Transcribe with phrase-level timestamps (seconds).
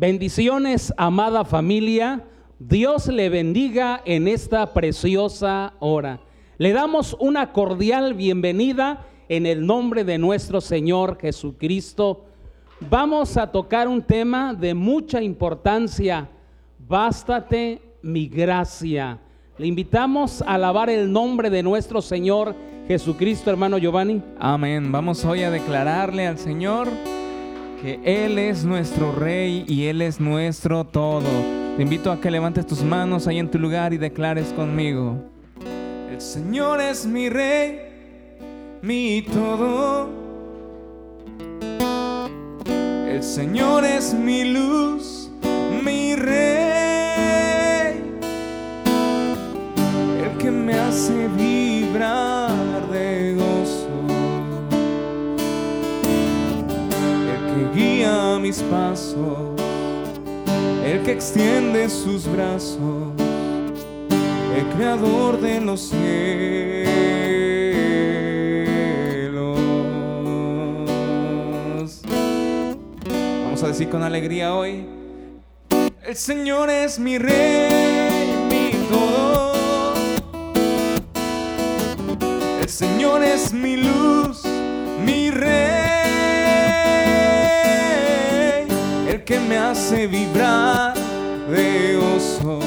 [0.00, 2.24] Bendiciones, amada familia.
[2.58, 6.20] Dios le bendiga en esta preciosa hora.
[6.56, 12.24] Le damos una cordial bienvenida en el nombre de nuestro Señor Jesucristo.
[12.88, 16.30] Vamos a tocar un tema de mucha importancia.
[16.78, 19.18] Bástate mi gracia.
[19.58, 22.54] Le invitamos a alabar el nombre de nuestro Señor
[22.88, 24.22] Jesucristo, hermano Giovanni.
[24.38, 24.90] Amén.
[24.90, 26.88] Vamos hoy a declararle al Señor
[27.80, 31.28] que Él es nuestro Rey y Él es nuestro todo.
[31.76, 35.16] Te invito a que levantes tus manos ahí en tu lugar y declares conmigo.
[36.10, 37.80] El Señor es mi Rey,
[38.82, 40.10] mi todo.
[43.08, 45.30] El Señor es mi luz,
[45.82, 46.40] mi Rey.
[50.22, 52.29] El que me hace vibrar
[58.50, 59.60] mis pasos,
[60.84, 63.12] el que extiende sus brazos,
[64.56, 66.00] el creador de los cielos.
[73.44, 74.84] Vamos a decir con alegría hoy,
[76.04, 79.52] el Señor es mi rey, mi todo.
[82.60, 83.89] El Señor es mi luz,
[89.70, 90.94] hace vibrar
[91.48, 92.58] de oso,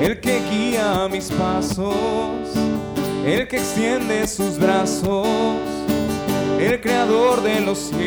[0.00, 1.94] el que guía mis pasos,
[3.24, 5.28] el que extiende sus brazos,
[6.58, 8.00] el creador de los cielos.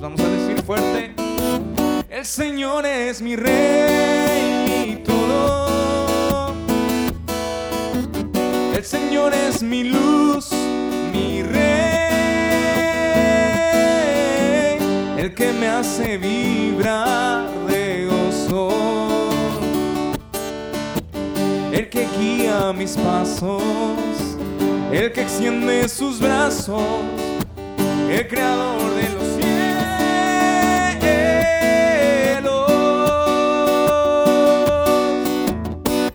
[0.00, 1.14] Vamos a decir fuerte,
[2.10, 6.52] el Señor es mi rey, mi todo.
[8.76, 10.53] El Señor es mi luz
[15.34, 19.30] el que me hace vibrar de gozo,
[21.72, 23.60] el que guía mis pasos,
[24.92, 26.82] el que extiende sus brazos,
[28.08, 29.50] el creador de los cielos.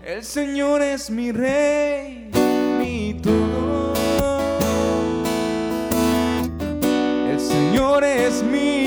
[0.05, 2.31] El Señor es mi rey,
[2.79, 3.89] mi todo.
[7.49, 8.78] Señor es mi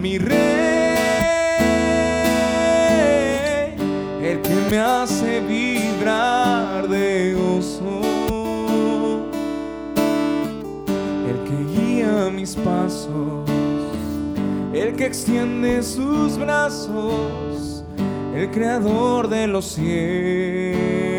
[0.00, 0.38] mi rey,
[4.22, 8.00] el que me hace vibrar de gozo,
[11.28, 13.48] el que guía mis pasos,
[14.72, 17.84] el que extiende sus brazos,
[18.34, 21.09] el creador de los cielos.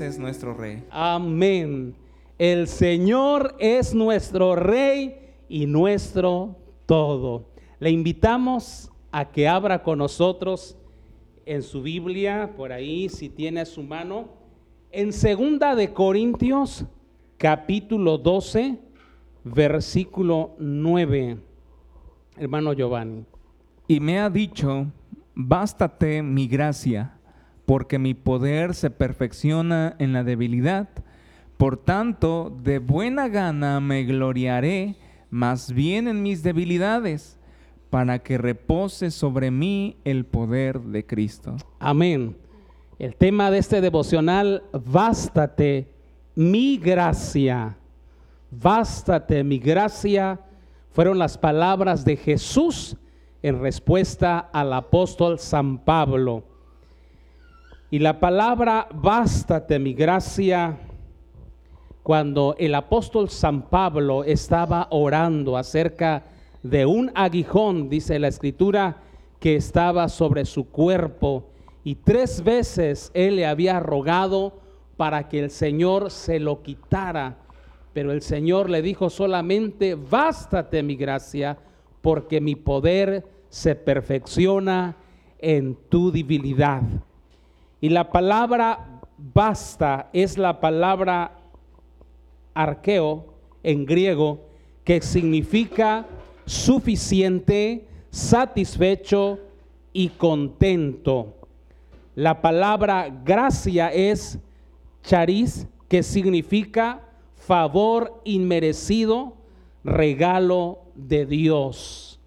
[0.00, 0.82] Ese es nuestro rey.
[0.90, 1.94] Amén.
[2.38, 5.14] El Señor es nuestro rey
[5.46, 6.56] y nuestro
[6.86, 7.44] todo.
[7.78, 10.74] Le invitamos a que abra con nosotros
[11.44, 14.28] en su Biblia, por ahí si tiene su mano,
[14.90, 16.86] en segunda de Corintios
[17.36, 18.78] capítulo 12,
[19.44, 21.36] versículo 9.
[22.38, 23.26] Hermano Giovanni.
[23.86, 24.86] Y me ha dicho,
[25.34, 27.19] bástate mi gracia
[27.70, 30.88] porque mi poder se perfecciona en la debilidad.
[31.56, 34.96] Por tanto, de buena gana me gloriaré
[35.30, 37.38] más bien en mis debilidades,
[37.88, 41.58] para que repose sobre mí el poder de Cristo.
[41.78, 42.36] Amén.
[42.98, 45.92] El tema de este devocional, bástate
[46.34, 47.76] mi gracia,
[48.50, 50.40] bástate mi gracia,
[50.90, 52.96] fueron las palabras de Jesús
[53.44, 56.50] en respuesta al apóstol San Pablo.
[57.92, 60.78] Y la palabra bástate mi gracia,
[62.04, 66.22] cuando el apóstol San Pablo estaba orando acerca
[66.62, 69.02] de un aguijón, dice la escritura,
[69.40, 71.50] que estaba sobre su cuerpo,
[71.82, 74.60] y tres veces él le había rogado
[74.96, 77.38] para que el Señor se lo quitara,
[77.92, 81.58] pero el Señor le dijo solamente, bástate mi gracia,
[82.02, 84.96] porque mi poder se perfecciona
[85.38, 86.82] en tu debilidad.
[87.80, 91.32] Y la palabra basta es la palabra
[92.54, 94.40] arqueo en griego
[94.84, 96.06] que significa
[96.46, 99.38] suficiente, satisfecho
[99.92, 101.34] y contento.
[102.14, 104.38] La palabra gracia es
[105.02, 107.00] charis, que significa
[107.36, 109.34] favor inmerecido,
[109.82, 112.19] regalo de Dios.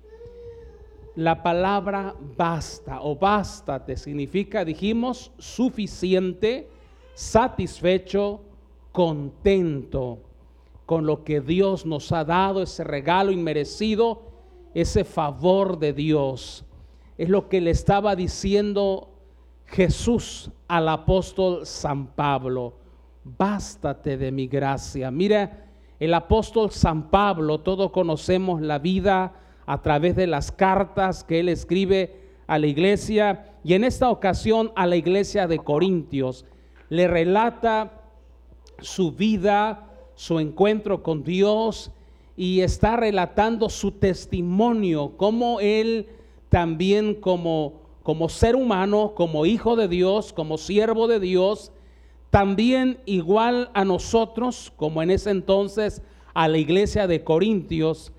[1.15, 6.67] La palabra basta o bástate significa, dijimos, suficiente,
[7.13, 8.41] satisfecho,
[8.91, 10.19] contento
[10.87, 14.23] con lo que Dios nos ha dado, ese regalo inmerecido,
[14.73, 16.65] ese favor de Dios.
[17.17, 19.09] Es lo que le estaba diciendo
[19.65, 22.73] Jesús al apóstol San Pablo.
[23.23, 25.11] Bástate de mi gracia.
[25.11, 25.67] Mira,
[25.99, 31.49] el apóstol San Pablo, todos conocemos la vida a través de las cartas que él
[31.49, 36.45] escribe a la iglesia y en esta ocasión a la iglesia de Corintios.
[36.89, 38.01] Le relata
[38.79, 41.91] su vida, su encuentro con Dios
[42.35, 46.07] y está relatando su testimonio, como él
[46.49, 51.71] también como, como ser humano, como hijo de Dios, como siervo de Dios,
[52.29, 56.01] también igual a nosotros, como en ese entonces
[56.33, 58.11] a la iglesia de Corintios,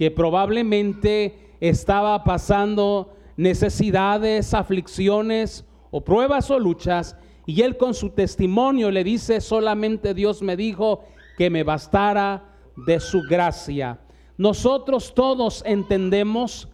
[0.00, 8.90] que probablemente estaba pasando necesidades, aflicciones o pruebas o luchas, y él con su testimonio
[8.90, 11.04] le dice, solamente Dios me dijo
[11.36, 12.44] que me bastara
[12.76, 14.00] de su gracia.
[14.38, 16.70] Nosotros todos entendemos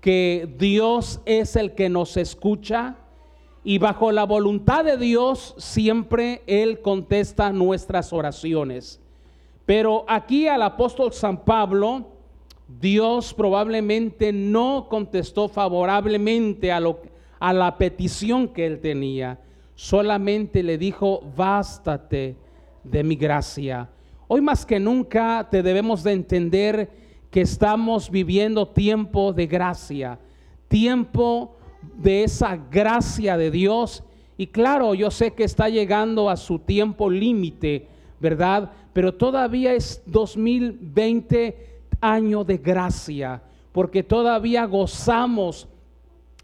[0.00, 2.96] que Dios es el que nos escucha
[3.64, 8.98] y bajo la voluntad de Dios siempre Él contesta nuestras oraciones.
[9.66, 12.11] Pero aquí al apóstol San Pablo,
[12.80, 17.00] Dios probablemente no contestó favorablemente a, lo,
[17.38, 19.40] a la petición que él tenía.
[19.74, 22.36] Solamente le dijo, bástate
[22.84, 23.88] de mi gracia.
[24.28, 26.90] Hoy más que nunca te debemos de entender
[27.30, 30.18] que estamos viviendo tiempo de gracia,
[30.68, 31.56] tiempo
[31.96, 34.04] de esa gracia de Dios.
[34.36, 37.88] Y claro, yo sé que está llegando a su tiempo límite,
[38.20, 38.70] ¿verdad?
[38.92, 41.71] Pero todavía es 2020
[42.02, 45.66] año de gracia, porque todavía gozamos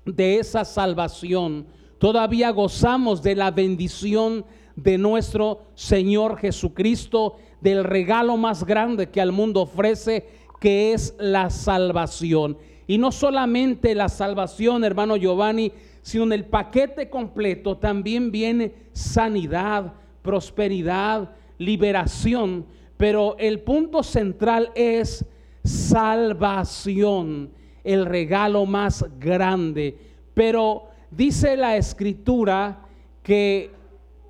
[0.06, 1.66] de esa salvación,
[1.98, 4.46] todavía gozamos de la bendición
[4.76, 10.26] de nuestro Señor Jesucristo, del regalo más grande que al mundo ofrece,
[10.60, 12.56] que es la salvación.
[12.86, 15.72] Y no solamente la salvación, hermano Giovanni,
[16.02, 22.64] sino en el paquete completo también viene sanidad, prosperidad, liberación.
[22.96, 25.24] Pero el punto central es
[25.68, 27.50] salvación,
[27.84, 29.96] el regalo más grande.
[30.34, 32.86] Pero dice la escritura
[33.22, 33.70] que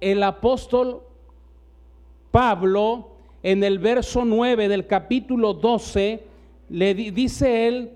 [0.01, 1.03] el apóstol
[2.31, 3.13] Pablo
[3.43, 6.25] en el verso 9 del capítulo 12
[6.71, 7.93] le dice él,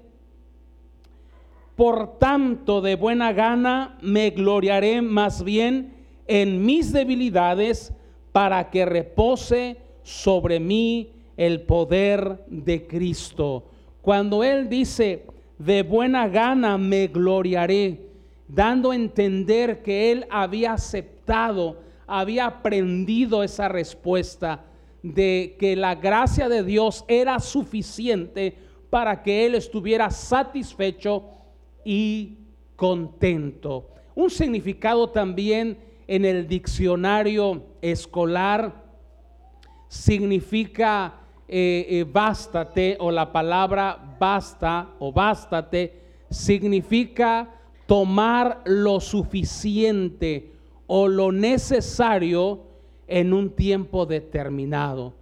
[1.76, 5.94] por tanto de buena gana me gloriaré más bien
[6.26, 7.92] en mis debilidades
[8.30, 13.64] para que repose sobre mí el poder de Cristo.
[14.00, 15.26] Cuando Él dice,
[15.58, 18.00] de buena gana me gloriaré,
[18.48, 24.64] dando a entender que Él había aceptado, había aprendido esa respuesta
[25.02, 28.56] de que la gracia de Dios era suficiente
[28.90, 31.24] para que Él estuviera satisfecho
[31.84, 32.38] y
[32.76, 33.88] contento.
[34.14, 38.84] Un significado también en el diccionario escolar
[39.88, 41.21] significa
[41.54, 46.00] eh, eh, bástate o la palabra basta o bástate
[46.30, 47.46] significa
[47.86, 50.50] tomar lo suficiente
[50.86, 52.62] o lo necesario
[53.06, 55.12] en un tiempo determinado.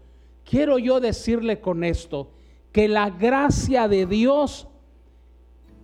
[0.45, 2.31] Quiero yo decirle con esto
[2.71, 4.69] que la gracia de Dios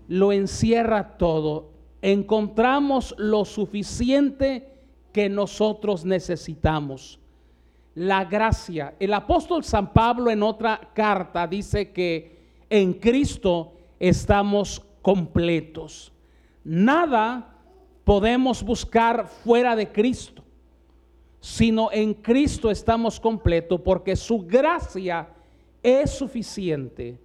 [0.06, 1.72] lo encierra todo.
[2.02, 4.68] Encontramos lo suficiente
[5.12, 7.18] que nosotros necesitamos
[7.96, 8.94] la gracia.
[9.00, 12.36] El apóstol San Pablo en otra carta dice que
[12.68, 16.12] en Cristo estamos completos.
[16.62, 17.54] Nada
[18.04, 20.44] podemos buscar fuera de Cristo,
[21.40, 25.28] sino en Cristo estamos completos porque su gracia
[25.82, 27.18] es suficiente.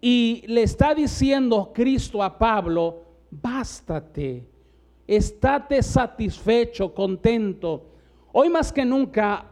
[0.00, 4.48] Y le está diciendo Cristo a Pablo, bástate,
[5.06, 7.88] estate satisfecho, contento.
[8.32, 9.51] Hoy más que nunca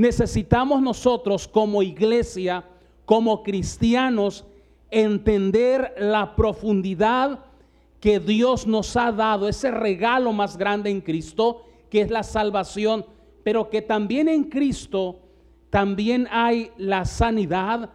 [0.00, 2.64] necesitamos nosotros como iglesia,
[3.04, 4.46] como cristianos,
[4.90, 7.40] entender la profundidad
[8.00, 13.04] que Dios nos ha dado, ese regalo más grande en Cristo, que es la salvación,
[13.44, 15.18] pero que también en Cristo
[15.68, 17.90] también hay la sanidad,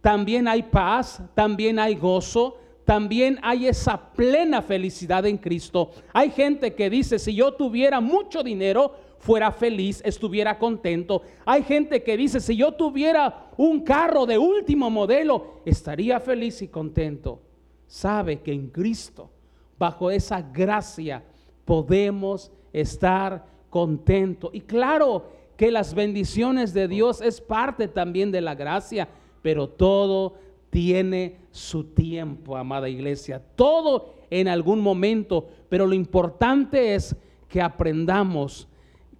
[0.00, 5.90] también hay paz, también hay gozo, también hay esa plena felicidad en Cristo.
[6.12, 11.22] Hay gente que dice, si yo tuviera mucho dinero, fuera feliz, estuviera contento.
[11.44, 16.68] Hay gente que dice, si yo tuviera un carro de último modelo, estaría feliz y
[16.68, 17.42] contento.
[17.88, 19.30] sabe que en Cristo,
[19.78, 21.24] bajo esa gracia,
[21.64, 24.50] podemos estar contentos.
[24.52, 25.24] Y claro
[25.56, 29.08] que las bendiciones de Dios es parte también de la gracia,
[29.42, 30.34] pero todo
[30.70, 33.42] tiene su tiempo, amada iglesia.
[33.56, 37.16] Todo en algún momento, pero lo importante es
[37.48, 38.68] que aprendamos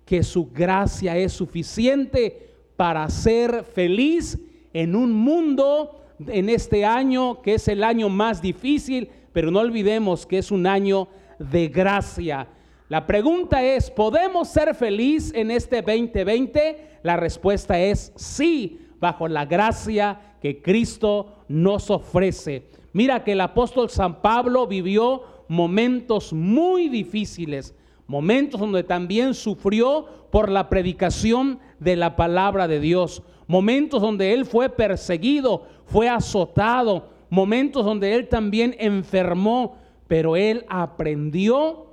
[0.06, 4.38] que su gracia es suficiente para ser feliz
[4.72, 10.24] en un mundo, en este año que es el año más difícil, pero no olvidemos
[10.24, 11.08] que es un año
[11.38, 12.48] de gracia.
[12.88, 17.00] La pregunta es, ¿podemos ser feliz en este 2020?
[17.02, 22.68] La respuesta es sí, bajo la gracia que Cristo nos ofrece.
[22.92, 27.74] Mira que el apóstol San Pablo vivió momentos muy difíciles,
[28.06, 34.44] momentos donde también sufrió por la predicación de la palabra de Dios, momentos donde él
[34.44, 39.76] fue perseguido, fue azotado, momentos donde él también enfermó,
[40.08, 41.86] pero él aprendió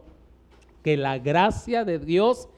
[0.84, 2.50] que la gracia de Dios,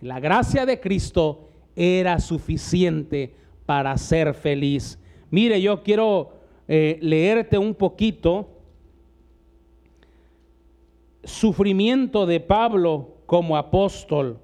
[0.00, 3.34] la gracia de Cristo era suficiente
[3.66, 4.98] para ser feliz.
[5.30, 6.32] Mire, yo quiero
[6.68, 8.48] eh, leerte un poquito
[11.26, 14.40] sufrimiento de Pablo como apóstol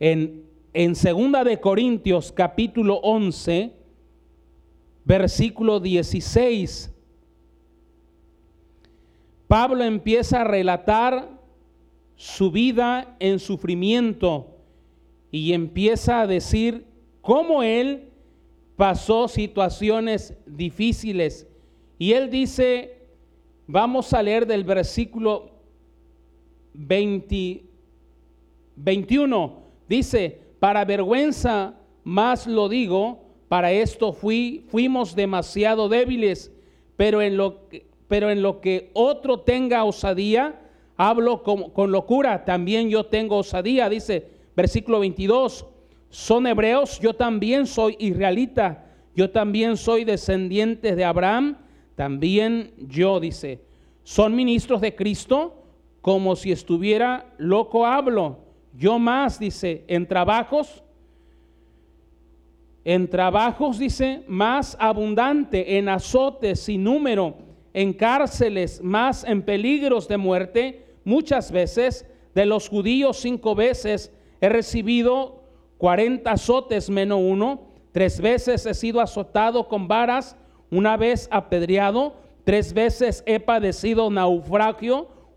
[0.00, 3.72] en, en segunda de Corintios capítulo 11
[5.04, 6.94] versículo 16
[9.48, 11.38] Pablo empieza a relatar
[12.16, 14.58] su vida en sufrimiento
[15.30, 16.84] y empieza a decir
[17.22, 18.10] cómo él
[18.76, 21.48] pasó situaciones difíciles.
[21.98, 23.06] Y él dice,
[23.66, 25.57] vamos a leer del versículo
[26.78, 27.64] 20,
[28.76, 36.52] 21, dice, para vergüenza más lo digo, para esto fui, fuimos demasiado débiles,
[36.96, 40.60] pero en lo que, pero en lo que otro tenga osadía,
[40.96, 45.66] hablo con, con locura, también yo tengo osadía, dice versículo 22
[46.10, 51.58] son hebreos, yo también soy israelita, yo también soy descendiente de Abraham,
[51.96, 53.60] también yo, dice,
[54.04, 55.57] son ministros de Cristo,
[56.00, 58.38] como si estuviera loco hablo.
[58.74, 60.82] Yo más, dice, en trabajos,
[62.84, 67.34] en trabajos, dice, más abundante, en azotes sin número,
[67.74, 74.48] en cárceles, más en peligros de muerte, muchas veces, de los judíos cinco veces he
[74.48, 75.42] recibido
[75.78, 77.62] 40 azotes menos uno,
[77.92, 80.36] tres veces he sido azotado con varas,
[80.70, 82.14] una vez apedreado,
[82.44, 85.08] tres veces he padecido naufragio,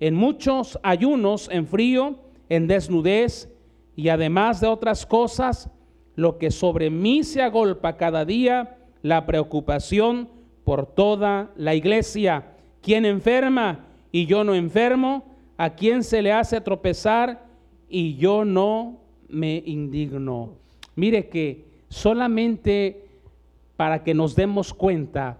[0.00, 2.16] en muchos ayunos, en frío,
[2.48, 3.48] en desnudez
[3.94, 5.70] y además de otras cosas,
[6.16, 10.28] lo que sobre mí se agolpa cada día, la preocupación
[10.64, 12.56] por toda la iglesia.
[12.82, 15.24] ¿Quién enferma y yo no enfermo?
[15.58, 17.46] ¿A quién se le hace tropezar
[17.88, 20.54] y yo no me indigno?
[20.96, 23.06] Mire que solamente
[23.76, 25.38] para que nos demos cuenta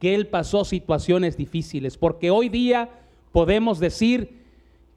[0.00, 2.88] que Él pasó situaciones difíciles, porque hoy día
[3.32, 4.42] podemos decir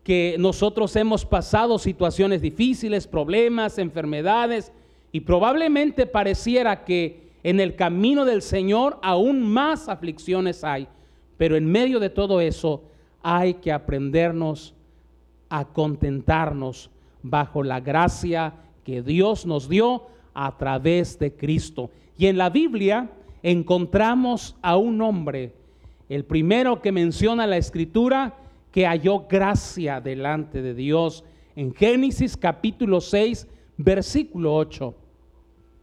[0.03, 4.71] que nosotros hemos pasado situaciones difíciles, problemas, enfermedades,
[5.11, 10.87] y probablemente pareciera que en el camino del Señor aún más aflicciones hay,
[11.37, 12.83] pero en medio de todo eso
[13.23, 14.75] hay que aprendernos
[15.49, 16.89] a contentarnos
[17.23, 21.89] bajo la gracia que Dios nos dio a través de Cristo.
[22.17, 23.09] Y en la Biblia
[23.41, 25.53] encontramos a un hombre,
[26.09, 28.37] el primero que menciona la escritura,
[28.71, 31.23] que halló gracia delante de Dios
[31.55, 33.47] en Génesis capítulo 6,
[33.77, 34.93] versículo 8.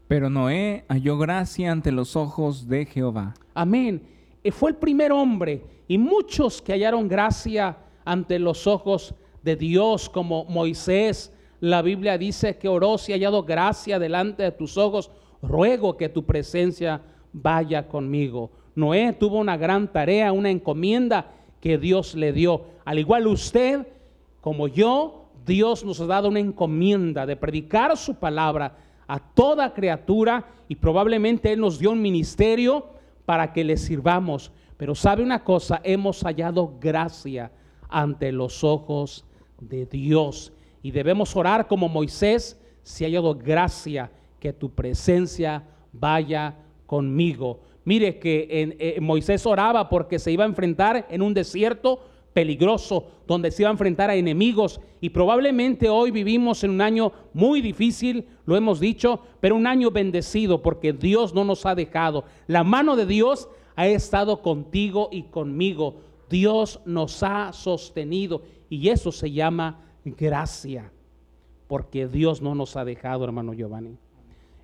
[0.08, 3.34] Pero Noé halló gracia ante los ojos de Jehová.
[3.54, 4.02] Amén.
[4.44, 10.08] Eh, fue el primer hombre y muchos que hallaron gracia ante los ojos de Dios,
[10.08, 15.10] como Moisés, la Biblia dice que oró si hallado gracia delante de tus ojos,
[15.40, 17.00] ruego que tu presencia
[17.32, 18.50] vaya conmigo.
[18.74, 22.64] Noé tuvo una gran tarea, una encomienda que Dios le dio.
[22.84, 23.86] Al igual usted,
[24.40, 28.76] como yo, Dios nos ha dado una encomienda de predicar su palabra
[29.06, 32.86] a toda criatura y probablemente Él nos dio un ministerio
[33.24, 34.52] para que le sirvamos.
[34.76, 37.52] Pero sabe una cosa, hemos hallado gracia
[37.88, 39.24] ante los ojos
[39.60, 40.52] de Dios.
[40.82, 44.10] Y debemos orar como Moisés, si ha hallado gracia,
[44.40, 45.62] que tu presencia
[45.92, 47.60] vaya conmigo.
[47.84, 52.00] Mire que en, eh, Moisés oraba porque se iba a enfrentar en un desierto
[52.32, 54.80] peligroso, donde se iba a enfrentar a enemigos.
[55.00, 59.90] Y probablemente hoy vivimos en un año muy difícil, lo hemos dicho, pero un año
[59.90, 62.24] bendecido porque Dios no nos ha dejado.
[62.46, 65.96] La mano de Dios ha estado contigo y conmigo.
[66.30, 70.90] Dios nos ha sostenido y eso se llama gracia,
[71.68, 73.98] porque Dios no nos ha dejado, hermano Giovanni.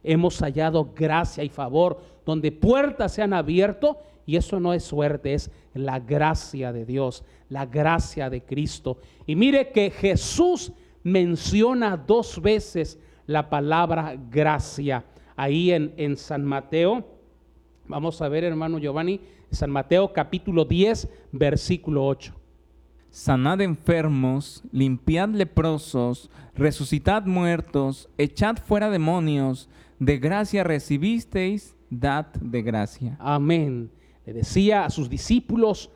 [0.03, 5.33] Hemos hallado gracia y favor donde puertas se han abierto y eso no es suerte,
[5.33, 8.99] es la gracia de Dios, la gracia de Cristo.
[9.27, 10.71] Y mire que Jesús
[11.03, 15.07] menciona dos veces la palabra gracia
[15.37, 17.03] ahí en, en San Mateo.
[17.87, 22.35] Vamos a ver, hermano Giovanni, San Mateo capítulo 10, versículo 8.
[23.09, 33.17] Sanad enfermos, limpiad leprosos, resucitad muertos, echad fuera demonios, de gracia recibisteis, dad de gracia.
[33.19, 33.91] Amén.
[34.27, 35.91] Le decía a sus discípulos,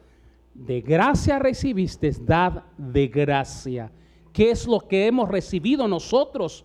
[0.54, 3.90] de gracia recibisteis, dad de gracia.
[4.32, 6.64] ¿Qué es lo que hemos recibido nosotros?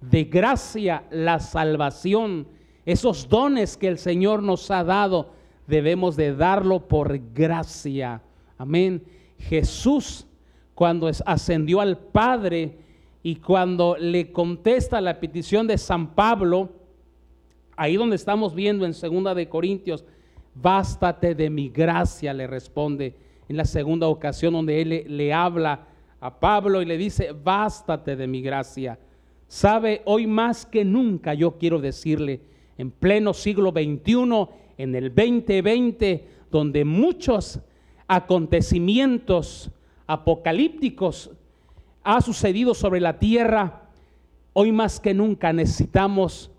[0.00, 2.46] De gracia la salvación.
[2.84, 5.32] Esos dones que el Señor nos ha dado,
[5.66, 8.22] debemos de darlo por gracia.
[8.58, 9.02] Amén.
[9.38, 10.26] Jesús,
[10.74, 12.78] cuando ascendió al Padre
[13.22, 16.70] y cuando le contesta la petición de San Pablo,
[17.76, 20.04] ahí donde estamos viendo en segunda de Corintios,
[20.54, 23.14] bástate de mi gracia, le responde
[23.48, 25.86] en la segunda ocasión donde él le, habla
[26.20, 28.98] a Pablo y le dice, bástate de mi gracia.
[29.48, 32.40] Sabe, hoy más que nunca yo quiero decirle,
[32.78, 37.60] en pleno siglo XXI, en el 2020, donde muchos
[38.08, 39.70] acontecimientos
[40.06, 41.30] apocalípticos
[42.02, 43.88] ha sucedido sobre la tierra,
[44.52, 46.50] hoy más que nunca necesitamos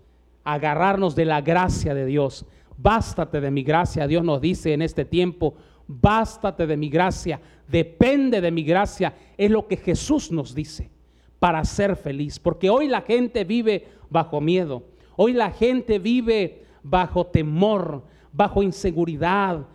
[0.46, 2.46] agarrarnos de la gracia de Dios.
[2.78, 5.54] Bástate de mi gracia, Dios nos dice en este tiempo,
[5.86, 10.90] bástate de mi gracia, depende de mi gracia, es lo que Jesús nos dice
[11.38, 14.84] para ser feliz, porque hoy la gente vive bajo miedo,
[15.16, 19.66] hoy la gente vive bajo temor, bajo inseguridad,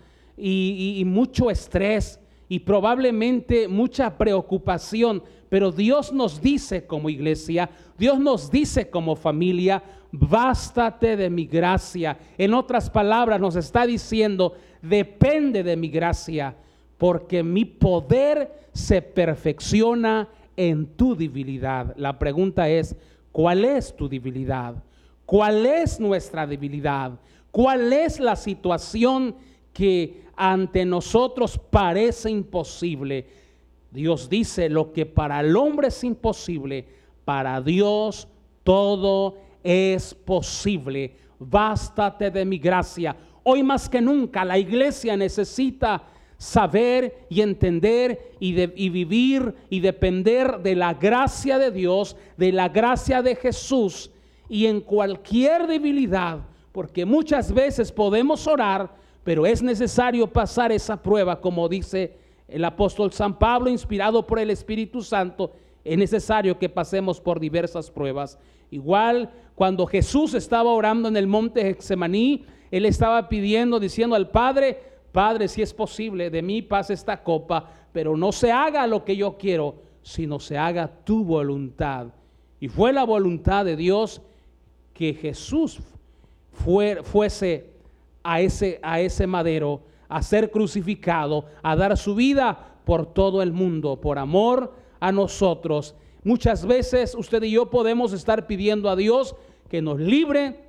[0.41, 8.49] y, mucho estrés y probablemente mucha preocupación, pero Dios nos dice como iglesia, Dios nos
[8.49, 12.17] dice como familia, bástate de mi gracia.
[12.37, 16.55] En otras palabras, nos está diciendo, depende de mi gracia,
[16.97, 21.95] porque mi poder se perfecciona en tu debilidad.
[21.97, 22.95] La pregunta es,
[23.31, 24.75] ¿cuál es tu debilidad?
[25.25, 27.13] ¿Cuál es nuestra debilidad?
[27.51, 29.35] ¿Cuál es la situación
[29.73, 33.27] que ante nosotros parece imposible,
[33.91, 36.87] Dios dice, lo que para el hombre es imposible,
[37.25, 38.27] para Dios
[38.63, 39.50] todo es
[40.25, 41.15] posible.
[41.39, 43.15] Bástate de mi gracia.
[43.43, 46.03] Hoy más que nunca la iglesia necesita
[46.37, 53.21] saber y entender y, vivir y depender de la gracia de Dios, de la gracia
[53.21, 54.09] de Jesús
[54.49, 56.39] y en cualquier debilidad,
[56.71, 58.89] porque muchas veces podemos orar,
[59.23, 64.49] pero es necesario pasar esa prueba, como dice el apóstol San Pablo, inspirado por el
[64.49, 65.51] Espíritu Santo,
[65.83, 68.37] es necesario que pasemos por diversas pruebas.
[68.69, 74.79] Igual cuando Jesús estaba orando en el monte Hexemaní, él estaba pidiendo, diciendo al Padre,
[75.11, 79.17] Padre, si es posible, de mí pase esta copa, pero no se haga lo que
[79.17, 82.07] yo quiero, sino se haga tu voluntad.
[82.59, 84.21] Y fue la voluntad de Dios
[84.93, 85.79] que Jesús
[86.53, 87.71] fuese
[88.23, 93.51] a ese, a ese madero, a ser crucificado, a dar su vida por todo el
[93.51, 95.95] mundo, por amor a nosotros.
[96.23, 99.35] Muchas veces usted y yo podemos estar pidiendo a Dios
[99.67, 100.59] que nos libre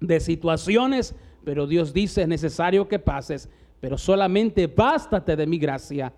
[0.00, 6.12] de situaciones, pero Dios dice es necesario que pases, pero solamente bástate de mi gracia,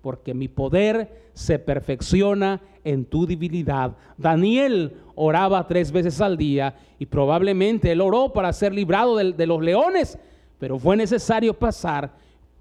[0.00, 3.94] porque mi poder se perfecciona en tu debilidad.
[4.16, 9.46] Daniel oraba tres veces al día y probablemente él oró para ser librado de, de
[9.46, 10.18] los leones,
[10.58, 12.14] pero fue necesario pasar,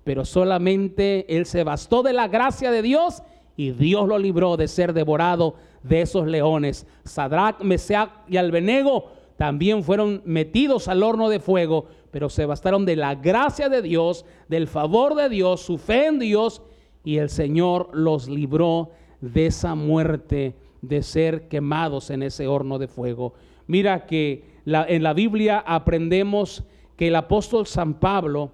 [0.04, 3.24] pero solamente él se bastó de la gracia de Dios
[3.56, 6.86] y Dios lo libró de ser devorado de esos leones.
[7.04, 12.96] Sadrach, Mesach y Albenego también fueron metidos al horno de fuego, pero se bastaron de
[12.96, 16.62] la gracia de Dios, del favor de Dios, su fe en Dios,
[17.04, 22.88] y el Señor los libró de esa muerte, de ser quemados en ese horno de
[22.88, 23.34] fuego.
[23.68, 26.64] Mira que en la Biblia aprendemos
[26.96, 28.52] que el apóstol San Pablo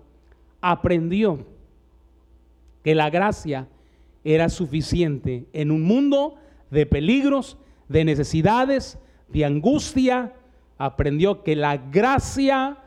[0.61, 1.39] aprendió
[2.83, 3.67] que la gracia
[4.23, 6.35] era suficiente en un mundo
[6.69, 8.97] de peligros, de necesidades,
[9.29, 10.33] de angustia.
[10.77, 12.77] Aprendió que la gracia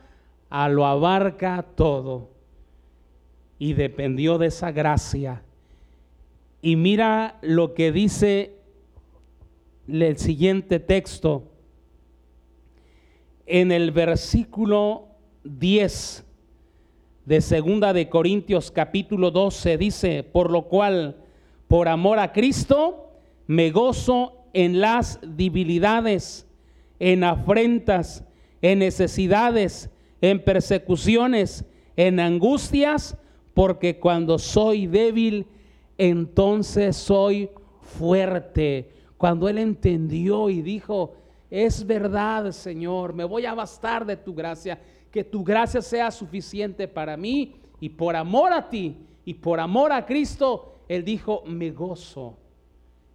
[0.49, 2.31] a lo abarca todo.
[3.57, 5.43] Y dependió de esa gracia.
[6.61, 8.55] Y mira lo que dice
[9.87, 11.51] el siguiente texto.
[13.45, 15.07] En el versículo
[15.43, 16.25] 10
[17.25, 21.17] de segunda de Corintios capítulo 12 dice, por lo cual,
[21.67, 23.11] por amor a Cristo,
[23.47, 26.47] me gozo en las debilidades,
[26.99, 28.23] en afrentas,
[28.61, 29.89] en necesidades,
[30.21, 33.17] en persecuciones, en angustias,
[33.53, 35.45] porque cuando soy débil,
[35.97, 37.49] entonces soy
[37.81, 38.91] fuerte.
[39.17, 41.13] Cuando él entendió y dijo,
[41.51, 44.79] es verdad, Señor, me voy a bastar de tu gracia,
[45.11, 49.91] que tu gracia sea suficiente para mí y por amor a ti y por amor
[49.91, 52.37] a Cristo, él dijo, me gozo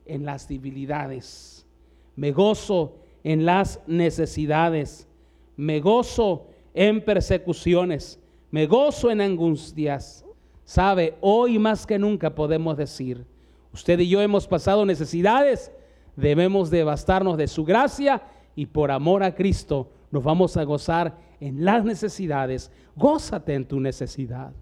[0.04, 1.66] en las debilidades,
[2.14, 5.08] me gozo en las necesidades,
[5.56, 10.24] me gozo en persecuciones, me gozo en angustias.
[10.64, 13.24] Sabe, hoy más que nunca podemos decir,
[13.72, 15.72] usted y yo hemos pasado necesidades,
[16.14, 18.22] debemos de bastarnos de su gracia
[18.54, 22.70] y por amor a Cristo nos vamos a gozar en las necesidades.
[22.94, 24.52] Gózate en tu necesidad.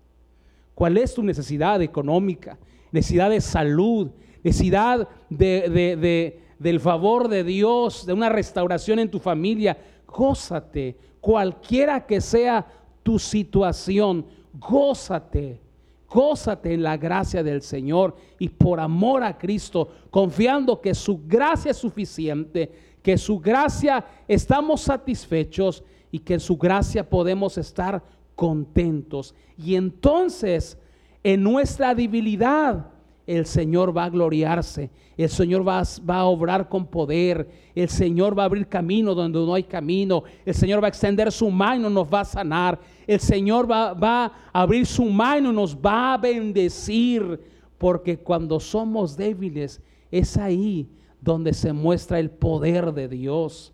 [0.74, 2.58] ¿Cuál es tu necesidad económica?
[2.90, 4.10] Necesidad de salud,
[4.42, 9.76] necesidad de, del favor de Dios, de una restauración en tu familia.
[10.06, 12.66] Gózate, cualquiera que sea
[13.02, 15.60] tu situación, gózate.
[16.08, 21.72] Gózate en la gracia del Señor y por amor a Cristo, confiando que su gracia
[21.72, 22.70] es suficiente,
[23.04, 28.02] que su gracia estamos satisfechos y que su gracia podemos estar
[28.34, 29.34] contentos.
[29.58, 30.78] Y entonces,
[31.22, 32.86] en nuestra debilidad,
[33.26, 38.38] el Señor va a gloriarse, el Señor va, va, a obrar con poder, el Señor
[38.38, 41.90] va a abrir camino donde no hay camino, el Señor va a extender su mano,
[41.90, 46.18] nos va a sanar, el Señor va, va a abrir su mano, nos va a
[46.18, 47.38] bendecir,
[47.76, 50.88] porque cuando somos débiles es ahí
[51.24, 53.72] donde se muestra el poder de Dios.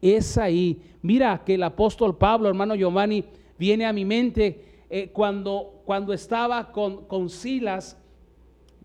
[0.00, 0.80] Es ahí.
[1.02, 3.24] Mira que el apóstol Pablo, hermano Giovanni,
[3.58, 7.98] viene a mi mente eh, cuando, cuando estaba con, con Silas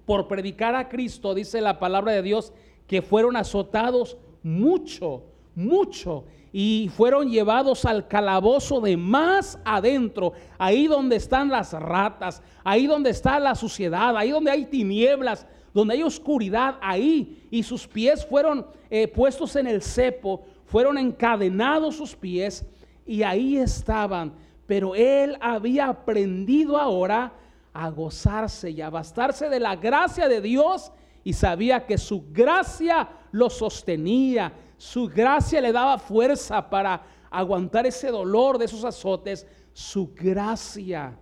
[0.06, 2.54] por predicar a Cristo, dice la palabra de Dios,
[2.88, 11.18] que fueron azotados mucho, mucho, y fueron llevados al calabozo de más adentro, ahí donde
[11.18, 15.46] están las ratas, ahí donde está la suciedad, ahí donde hay tinieblas,
[15.78, 21.98] donde hay oscuridad, ahí, y sus pies fueron eh, puestos en el cepo, fueron encadenados
[21.98, 22.66] sus pies,
[23.06, 24.34] y ahí estaban.
[24.66, 27.32] Pero él había aprendido ahora
[27.72, 30.92] a gozarse y a bastarse de la gracia de Dios
[31.24, 38.10] y sabía que su gracia lo sostenía, su gracia le daba fuerza para aguantar ese
[38.10, 41.20] dolor de esos azotes, su gracia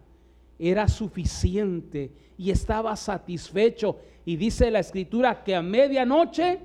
[0.57, 3.97] era suficiente y estaba satisfecho.
[4.25, 6.59] Y dice la escritura que a medianoche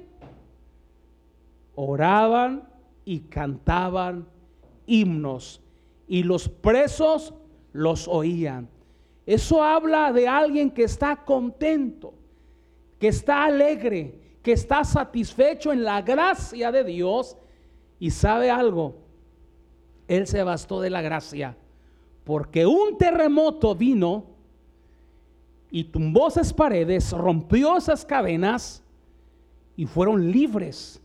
[1.75, 2.69] oraban
[3.05, 4.27] y cantaban
[4.87, 5.61] himnos
[6.09, 7.35] y los presos
[7.73, 8.69] los oían.
[9.27, 12.15] Eso habla de alguien que está contento,
[12.99, 17.37] que está alegre, que está satisfecho en la gracia de Dios
[17.99, 18.97] y sabe algo.
[20.09, 21.57] Él se bastó de la gracia
[22.25, 24.25] porque un terremoto vino
[25.71, 28.83] y tumbó esas paredes, rompió esas cadenas
[29.77, 31.01] y fueron libres.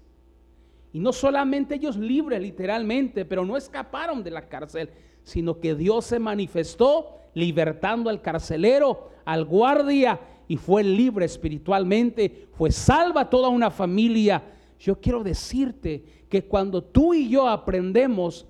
[0.92, 4.90] Y no solamente ellos libres literalmente, pero no escaparon de la cárcel,
[5.24, 12.72] sino que Dios se manifestó libertando al carcelero, al guardia, y fue libre espiritualmente, fue
[12.72, 14.44] salva toda una familia.
[14.80, 18.46] Yo quiero decirte que cuando tú y yo aprendemos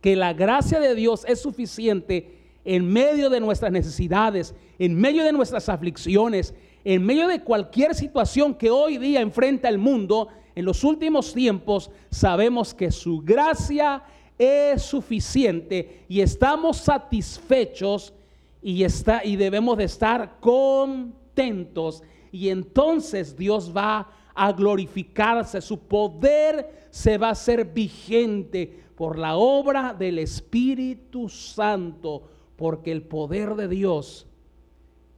[0.00, 5.32] que la gracia de Dios es suficiente en medio de nuestras necesidades, en medio de
[5.32, 10.84] nuestras aflicciones, en medio de cualquier situación que hoy día enfrenta el mundo, en los
[10.84, 14.02] últimos tiempos sabemos que su gracia
[14.38, 18.12] es suficiente y estamos satisfechos
[18.60, 22.02] y, está, y debemos de estar contentos.
[22.30, 29.36] Y entonces Dios va a glorificarse, su poder se va a hacer vigente por la
[29.36, 32.22] obra del Espíritu Santo,
[32.62, 34.28] porque el poder de Dios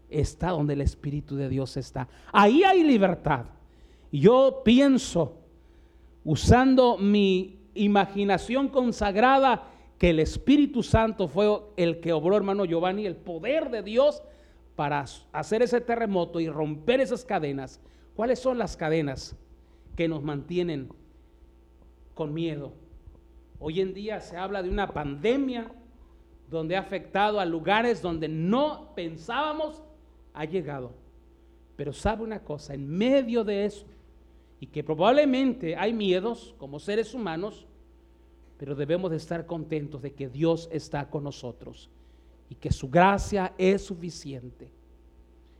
[0.08, 2.08] está donde el Espíritu de Dios está.
[2.32, 3.44] Ahí hay libertad.
[4.10, 5.42] Yo pienso,
[6.24, 13.16] usando mi imaginación consagrada, que el Espíritu Santo fue el que obró, hermano Giovanni, el
[13.16, 14.22] poder de Dios
[14.74, 17.78] para hacer ese terremoto y romper esas cadenas.
[18.16, 19.36] ¿Cuáles son las cadenas
[19.96, 20.88] que nos mantienen
[22.14, 22.72] con miedo?
[23.58, 25.70] Hoy en día se habla de una pandemia
[26.50, 29.82] donde ha afectado a lugares donde no pensábamos
[30.32, 30.92] ha llegado.
[31.76, 33.86] Pero sabe una cosa, en medio de eso,
[34.60, 37.66] y que probablemente hay miedos como seres humanos,
[38.56, 41.90] pero debemos de estar contentos de que Dios está con nosotros
[42.48, 44.70] y que su gracia es suficiente,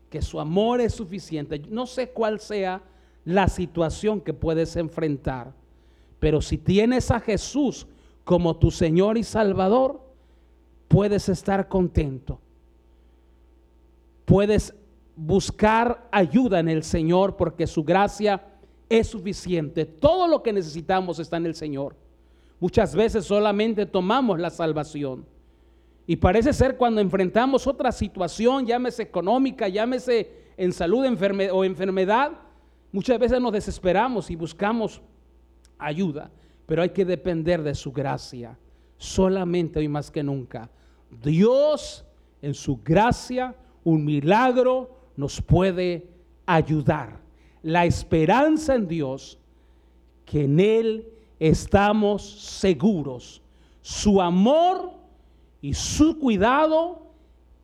[0.09, 1.59] que su amor es suficiente.
[1.69, 2.83] No sé cuál sea
[3.25, 5.53] la situación que puedes enfrentar,
[6.21, 7.87] pero si tienes a Jesús
[8.25, 10.01] como tu Señor y Salvador,
[10.95, 12.39] puedes estar contento.
[14.25, 14.73] Puedes
[15.17, 18.47] buscar ayuda en el Señor porque su gracia
[18.89, 19.87] es suficiente.
[19.87, 21.97] Todo lo que necesitamos está en el Señor.
[22.61, 25.27] Muchas veces solamente tomamos la salvación.
[26.07, 31.05] Y parece ser cuando enfrentamos otra situación, llámese económica, llámese en salud
[31.51, 32.31] o enfermedad,
[32.93, 35.03] muchas veces nos desesperamos y buscamos
[35.77, 36.31] ayuda,
[36.67, 38.57] pero hay que depender de su gracia,
[38.97, 40.71] solamente hoy más que nunca.
[41.23, 42.05] Dios
[42.43, 46.09] en su gracia, un milagro, nos puede
[46.47, 47.21] ayudar.
[47.63, 49.39] La esperanza en Dios,
[50.25, 53.43] que en Él estamos seguros.
[53.81, 54.93] Su amor
[55.61, 57.07] y su cuidado,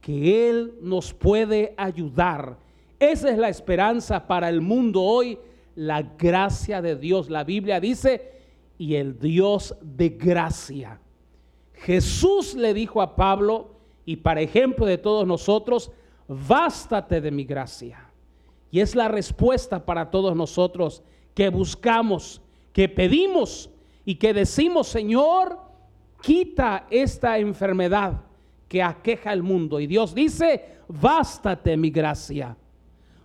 [0.00, 2.58] que Él nos puede ayudar.
[2.98, 5.38] Esa es la esperanza para el mundo hoy,
[5.74, 7.30] la gracia de Dios.
[7.30, 8.32] La Biblia dice,
[8.78, 11.00] y el Dios de gracia.
[11.80, 13.70] Jesús le dijo a Pablo,
[14.04, 15.90] y para ejemplo de todos nosotros,
[16.28, 18.10] bástate de mi gracia.
[18.70, 21.02] Y es la respuesta para todos nosotros
[21.34, 23.70] que buscamos, que pedimos
[24.04, 25.58] y que decimos, Señor,
[26.20, 28.24] quita esta enfermedad
[28.68, 29.80] que aqueja el mundo.
[29.80, 32.56] Y Dios dice, bástate mi gracia,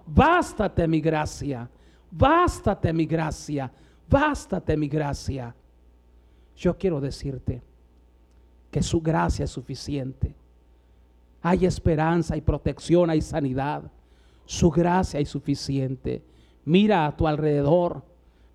[0.05, 1.69] bástate mi gracia,
[2.09, 3.71] bástate mi gracia,
[4.09, 5.53] bástate mi gracia.
[6.55, 7.74] Yo quiero decirte
[8.75, 10.35] que su gracia es suficiente
[11.47, 13.83] hay esperanza, y protección, hay sanidad.
[14.45, 16.23] Su gracia es suficiente.
[16.63, 18.01] Mira a tu alrededor,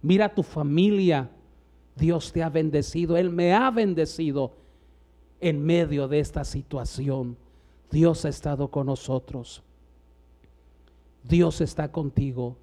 [0.02, 1.30] mira a tu familia.
[1.94, 4.56] Dios te ha bendecido, Él me ha bendecido
[5.40, 7.36] en medio de esta situación.
[7.92, 9.62] Dios ha estado con nosotros.
[11.22, 12.56] Dios está contigo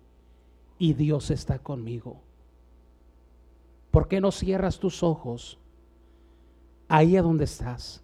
[0.77, 2.19] y Dios está conmigo.
[3.91, 5.57] ¿Por qué no cierras tus ojos
[6.87, 8.03] ahí a donde estás?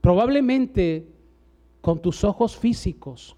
[0.00, 1.06] Probablemente
[1.80, 3.36] con tus ojos físicos.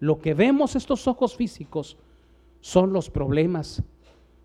[0.00, 1.96] Lo que vemos estos ojos físicos
[2.60, 3.82] son los problemas,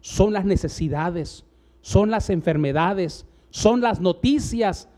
[0.02, 1.46] son las necesidades,
[1.82, 4.90] son las enfermedades, son las noticias,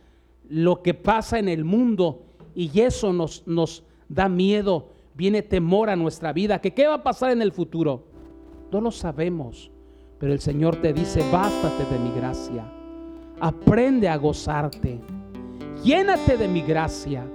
[0.49, 5.95] lo que pasa en el mundo y eso nos, nos da miedo, viene temor a
[5.95, 8.03] nuestra vida, que qué va a pasar en el futuro.
[8.71, 9.71] No lo sabemos,
[10.19, 12.71] pero el Señor te dice, bástate de mi gracia,
[13.41, 14.99] aprende a gozarte,
[15.83, 17.25] llénate de mi gracia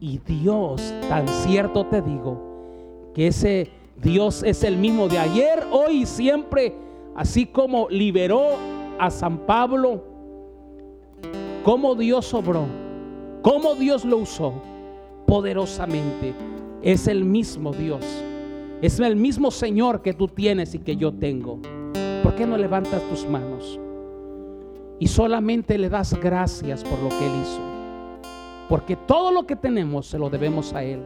[0.00, 3.70] y Dios, tan cierto te digo, que ese
[4.02, 6.74] Dios es el mismo de ayer, hoy y siempre,
[7.14, 8.56] así como liberó
[8.98, 10.02] a San Pablo,
[11.62, 12.64] como Dios obró,
[13.42, 14.54] como Dios lo usó
[15.26, 16.32] poderosamente.
[16.82, 18.02] Es el mismo Dios,
[18.80, 21.58] es el mismo Señor que tú tienes y que yo tengo.
[22.22, 23.78] ¿Por qué no levantas tus manos?
[25.00, 27.60] Y solamente le das gracias por lo que Él hizo.
[28.68, 31.02] Porque todo lo que tenemos se lo debemos a Él.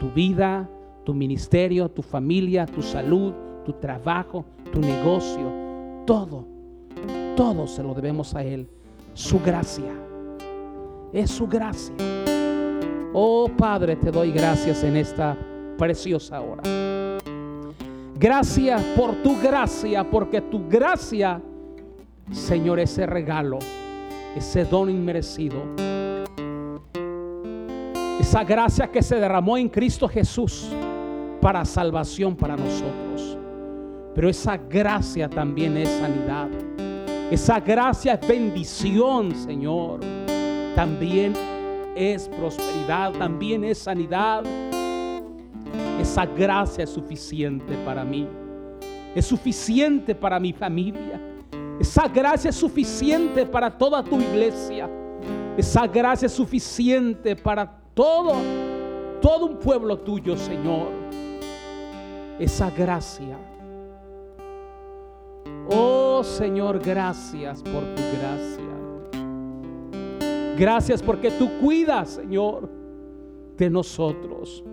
[0.00, 0.68] Tu vida,
[1.04, 5.52] tu ministerio, tu familia, tu salud, tu trabajo, tu negocio,
[6.06, 6.46] todo,
[7.36, 8.66] todo se lo debemos a Él.
[9.14, 9.92] Su gracia.
[11.12, 11.94] Es su gracia.
[13.12, 15.36] Oh Padre, te doy gracias en esta
[15.76, 16.62] preciosa hora.
[18.18, 21.42] Gracias por tu gracia, porque tu gracia,
[22.30, 23.58] Señor, ese regalo,
[24.36, 25.62] ese don inmerecido
[28.32, 30.70] esa gracia que se derramó en Cristo Jesús
[31.40, 33.36] para salvación para nosotros.
[34.14, 36.48] Pero esa gracia también es sanidad.
[37.30, 40.00] Esa gracia es bendición, Señor.
[40.74, 41.34] También
[41.94, 44.44] es prosperidad, también es sanidad.
[46.00, 48.26] Esa gracia es suficiente para mí.
[49.14, 51.20] Es suficiente para mi familia.
[51.80, 54.88] Esa gracia es suficiente para toda tu iglesia.
[55.56, 58.34] Esa gracia es suficiente para todo,
[59.20, 60.88] todo un pueblo tuyo, Señor.
[62.38, 63.36] Esa gracia.
[65.70, 68.62] Oh Señor, gracias por tu gracia.
[70.56, 72.68] Gracias porque tú cuidas, Señor.
[73.56, 74.64] de nosotros.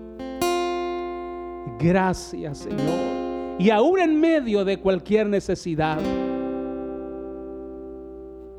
[1.80, 3.58] Gracias, Señor.
[3.60, 6.00] Y aún en medio de cualquier necesidad,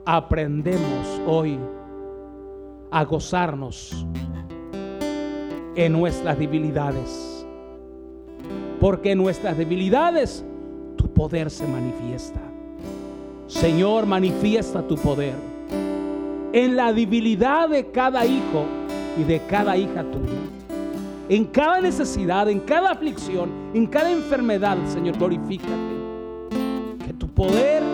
[0.04, 1.58] aprendemos hoy
[2.90, 4.06] a gozarnos
[5.74, 7.46] en nuestras debilidades.
[8.80, 10.44] Porque en nuestras debilidades
[10.96, 12.40] tu poder se manifiesta.
[13.46, 15.34] Señor, manifiesta tu poder
[16.52, 18.64] en la debilidad de cada hijo
[19.18, 20.38] y de cada hija tuya.
[21.28, 25.70] En cada necesidad, en cada aflicción, en cada enfermedad, Señor, glorifícate.
[27.06, 27.89] Que tu poder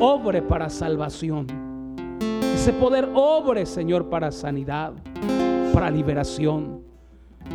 [0.00, 1.46] obre para salvación.
[2.54, 4.94] Ese poder obre, Señor, para sanidad,
[5.72, 6.82] para liberación,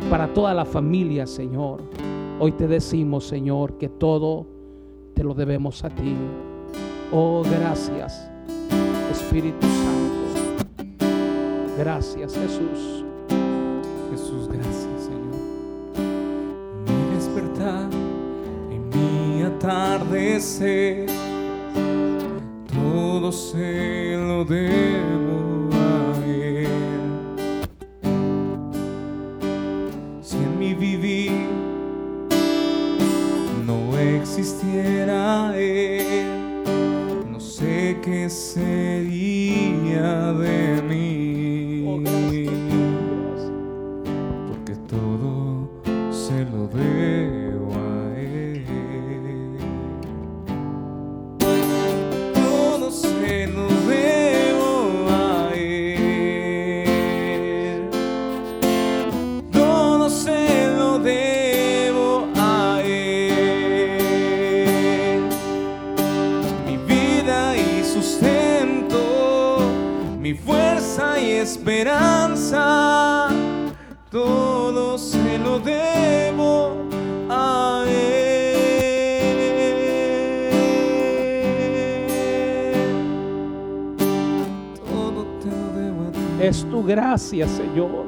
[0.08, 1.82] para toda la familia, Señor.
[2.38, 4.46] Hoy te decimos, Señor, que todo
[5.14, 6.14] te lo debemos a ti.
[7.12, 8.30] Oh, gracias,
[9.10, 10.16] Espíritu Santo.
[11.78, 13.04] Gracias, Jesús.
[14.10, 15.36] Jesús, gracias, Señor.
[16.86, 17.88] Mi despertar
[18.70, 21.08] y mi atardecer,
[23.18, 26.68] todo se lo debo a Él.
[30.20, 31.32] Si en mi vivir
[33.64, 36.26] no existiera Él,
[37.32, 41.15] no sé qué sería de mí
[86.86, 88.06] gracia, Señor.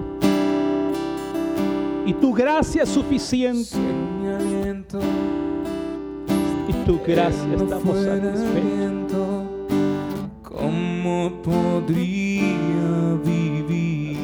[2.07, 3.77] Y tu gracia es suficiente.
[6.69, 9.45] Y tu gracia estamos satisfechos.
[10.43, 14.17] ¿Cómo podría vivir?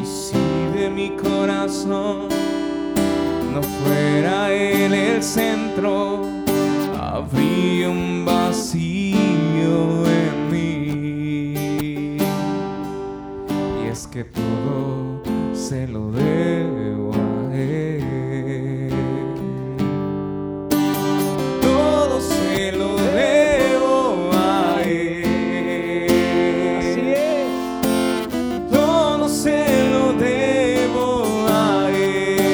[0.00, 2.28] Y si de mi corazón
[3.52, 6.24] no fuera él el centro,
[6.98, 10.09] habría un vacío
[14.10, 15.22] que todo
[15.54, 18.90] se lo debo a él.
[21.62, 26.08] Todo se lo debo a él.
[26.80, 27.46] Así es.
[28.72, 32.50] Todo se lo debo a él.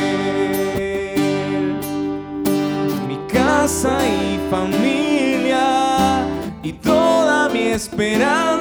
[3.08, 6.26] Mi casa y familia
[6.62, 8.55] y toda mi esperanza,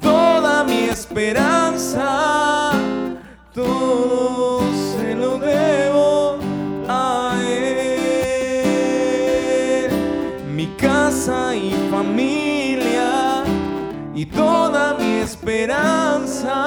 [0.00, 2.72] toda mi esperanza,
[3.54, 4.60] todo
[4.96, 6.38] se lo debo
[6.88, 8.78] a Él.
[10.54, 13.44] Mi casa y familia
[14.14, 16.58] y toda mi esperanza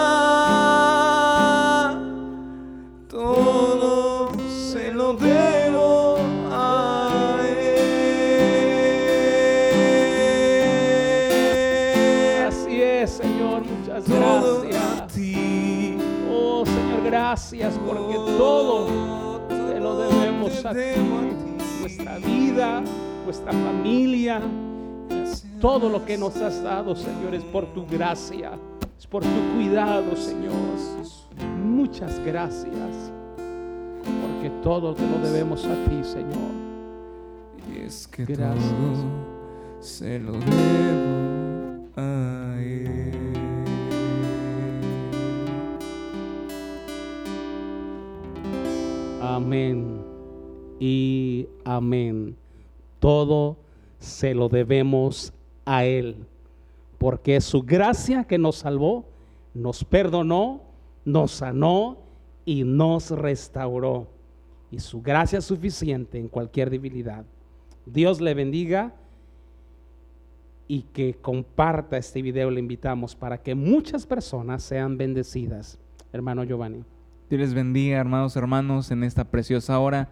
[17.52, 21.02] gracias porque todo te lo debemos a ti.
[21.81, 22.81] Nuestra vida,
[23.25, 24.41] nuestra familia,
[25.60, 28.52] todo lo que nos has dado, Señor, es por tu gracia,
[28.97, 30.52] es por tu cuidado, Señor.
[31.63, 33.12] Muchas gracias,
[34.06, 36.52] porque todo te lo debemos a ti, Señor.
[37.73, 38.63] Y es que Gracias.
[38.65, 43.21] todo se lo debo a él.
[49.36, 50.04] Amén
[50.77, 52.36] y amén.
[53.00, 53.56] Todo
[53.98, 55.32] se lo debemos
[55.63, 56.27] a Él,
[56.98, 59.06] porque es su gracia que nos salvó,
[59.54, 60.63] nos perdonó,
[61.06, 62.00] nos sanó
[62.44, 64.08] y nos restauró.
[64.69, 67.23] Y su gracia es suficiente en cualquier debilidad.
[67.86, 68.94] Dios le bendiga
[70.67, 75.79] y que comparta este video, le invitamos para que muchas personas sean bendecidas.
[76.12, 76.84] Hermano Giovanni.
[77.32, 80.10] Dios les bendiga, hermanos, hermanos, en esta preciosa hora.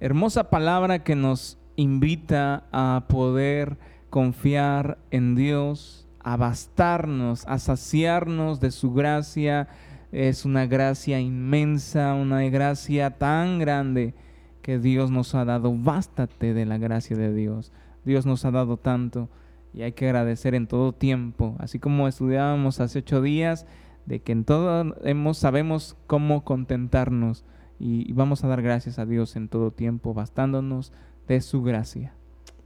[0.00, 3.78] Hermosa palabra que nos invita a poder
[4.10, 9.68] confiar en Dios, a bastarnos, a saciarnos de su gracia.
[10.10, 14.14] Es una gracia inmensa, una gracia tan grande
[14.60, 15.72] que Dios nos ha dado.
[15.72, 17.70] Bástate de la gracia de Dios.
[18.04, 19.28] Dios nos ha dado tanto
[19.72, 21.54] y hay que agradecer en todo tiempo.
[21.60, 23.64] Así como estudiábamos hace ocho días,
[24.08, 27.44] de que en todo hemos, sabemos cómo contentarnos
[27.78, 30.92] y vamos a dar gracias a Dios en todo tiempo, bastándonos
[31.28, 32.14] de su gracia.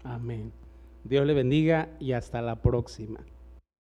[0.05, 0.53] Amén.
[1.03, 3.21] Dios le bendiga y hasta la próxima.